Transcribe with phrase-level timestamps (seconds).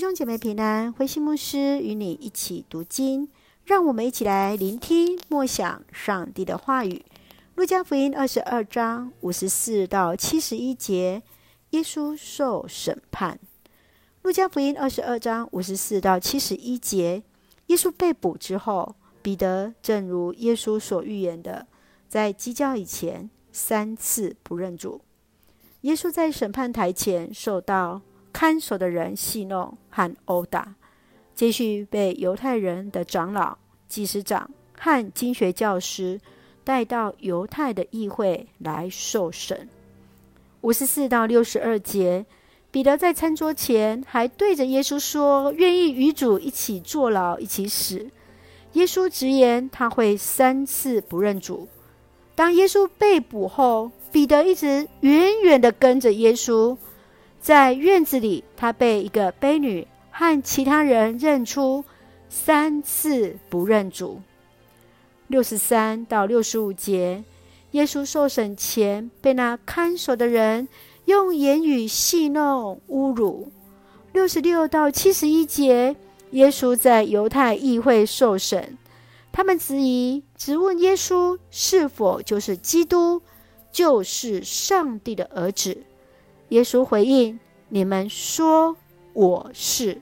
[0.00, 3.28] 兄姐妹平安，慧馨牧师与你一起读经，
[3.64, 7.04] 让我们一起来聆听默想上帝的话语。
[7.54, 11.22] 路加福音二十二章五十四到七十一节，
[11.72, 13.38] 耶稣受审判。
[14.22, 17.22] 路加福音二十二章五十四到七十一节，
[17.66, 21.66] 耶稣被捕之后，彼得正如耶稣所预言的，
[22.08, 25.02] 在鸡叫以前三次不认主。
[25.82, 28.00] 耶稣在审判台前受到
[28.32, 30.74] 看守的人戏弄和殴打，
[31.34, 33.56] 接续被犹太人的长老、
[33.88, 36.20] 祭司长和经学教师
[36.64, 39.68] 带到犹太的议会来受审。
[40.62, 42.26] 五十四到六十二节，
[42.70, 48.08] 彼得在餐桌前还对着耶稣说：“愿意与主一起坐牢，一起死。”
[48.74, 51.66] 耶稣直言他会三次不认主。
[52.36, 56.76] 当耶稣被捕后，彼得一直远远地跟着耶稣。
[57.40, 61.82] 在院子里，他被一个婢女和其他人认出，
[62.28, 64.20] 三次不认主。
[65.26, 67.24] 六十三到六十五节，
[67.70, 70.68] 耶稣受审前被那看守的人
[71.06, 73.50] 用言语戏弄、侮辱。
[74.12, 75.96] 六十六到七十一节，
[76.32, 78.76] 耶稣在犹太议会受审，
[79.32, 83.22] 他们质疑、质问耶稣是否就是基督，
[83.72, 85.84] 就是上帝的儿子。
[86.50, 88.76] 耶稣回应：“你们说
[89.12, 90.00] 我是。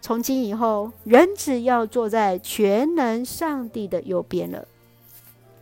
[0.00, 4.66] 从今以后，人只要坐在全能上帝的右边了。”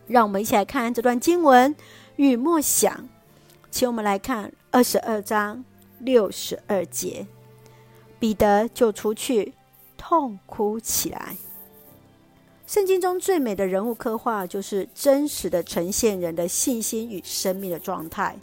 [0.07, 1.75] 让我们一起来看这段经文
[2.15, 3.09] 与默想。
[3.69, 5.65] 请我们来看二十二章
[5.99, 7.27] 六十二节，
[8.17, 9.53] 彼得就出去
[9.97, 11.35] 痛哭起来。
[12.65, 18.37] 圣经中最美的人物刻画，就是真实的呈现人的信心与生命的状态。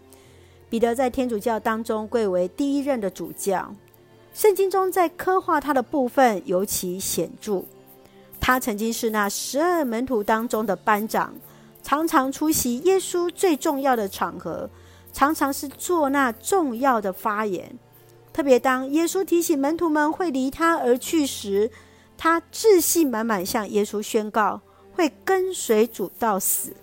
[0.68, 3.74] 彼得在天主教当中贵为第一任的主教，
[4.32, 7.62] 圣经中在刻画他的部分尤其显著。
[8.40, 11.32] 他曾经是那十二门徒当中的班长，
[11.82, 14.68] 常常出席耶稣最重要的场合，
[15.12, 17.78] 常常是做那重要的发言。
[18.32, 21.70] 特别当耶稣提醒门徒们会离他而去时，
[22.18, 24.60] 他自信满满向耶稣宣告
[24.92, 26.74] 会跟随主到死。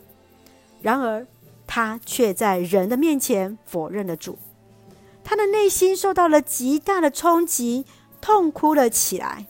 [0.81, 1.28] 然而，
[1.73, 4.37] 他却在人的面前否认了主，
[5.23, 7.85] 他的内心受到了极大的冲击，
[8.19, 9.45] 痛哭了起来。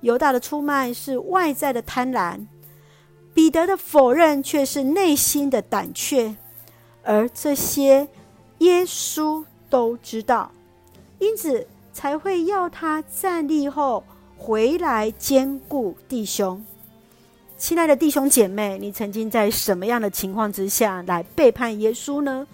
[0.00, 2.46] 犹大的出卖是外在的贪婪，
[3.34, 6.34] 彼得的否认却是内心的胆怯，
[7.02, 8.08] 而这些
[8.60, 10.50] 耶稣都知道，
[11.18, 14.02] 因此才会要他站立后
[14.38, 16.64] 回来坚固弟兄。
[17.58, 22.46] 亲爱的弟兄姐妹，你曾经在什么样的情况之下来背叛耶稣呢？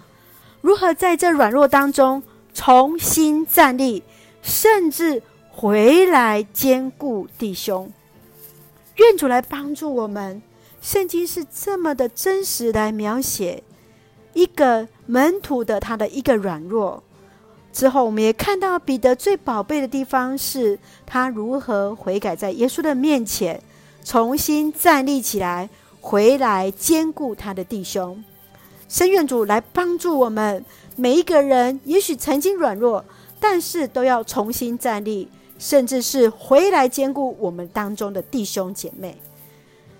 [0.62, 2.22] 如何在这软弱当中
[2.54, 4.02] 重新站立，
[4.40, 7.92] 甚至回来坚固弟兄？
[8.96, 10.40] 愿主来帮助我们。
[10.80, 13.62] 圣经是这么的真实来描写
[14.32, 17.02] 一个门徒的他的一个软弱。
[17.74, 23.62] 之后，我们也看到彼得最宝贝的地方是他如何悔改在耶稣的面前。
[24.04, 25.68] 重新站立起来，
[26.00, 28.22] 回来坚固他的弟兄。
[28.86, 30.62] 深愿主来帮助我们
[30.94, 31.80] 每一个人。
[31.84, 33.02] 也许曾经软弱，
[33.40, 35.26] 但是都要重新站立，
[35.58, 39.16] 甚至是回来坚固我们当中的弟兄姐妹。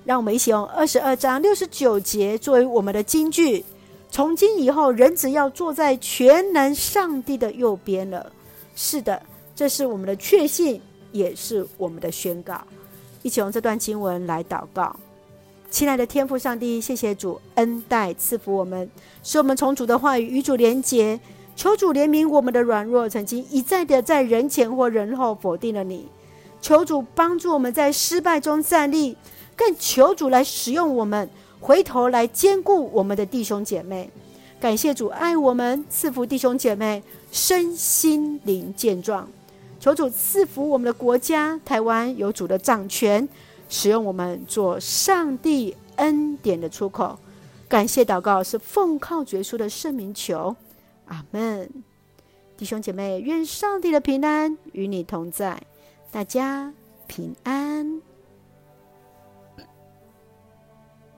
[0.04, 3.64] 让我们一起用二十二章六十九节作为我们的金句。
[4.10, 8.31] 从今以后，人只要坐在全能上帝的右边了。
[8.76, 9.20] 是的，
[9.56, 12.60] 这是我们的确信，也是我们的宣告。
[13.24, 14.94] 一起用这段经文来祷告，
[15.70, 18.88] 亲爱的天父上帝，谢谢主恩待赐福我们，
[19.22, 21.18] 使我们从主的话语与主连结。
[21.56, 26.06] 求主怜悯我们的软弱，曾经一再的在人前或人后否定了你。
[26.60, 29.16] 求主帮助我们在失败中站立，
[29.56, 31.30] 更求主来使用我们，
[31.60, 34.10] 回头来坚固我们的弟兄姐妹。
[34.60, 37.02] 感谢主爱我们，赐福弟兄姐妹
[37.32, 39.26] 身心灵健壮。
[39.84, 43.28] 求主赐福我们的国家，台湾有主的掌权，
[43.69, 47.19] 使用我们做上帝恩典的出口。
[47.69, 50.56] 感谢祷告是奉靠主耶稣的圣名求，
[51.04, 51.69] 阿门。
[52.56, 55.62] 弟兄姐妹，愿上帝的平安与你同在，
[56.10, 56.72] 大家
[57.06, 58.00] 平安。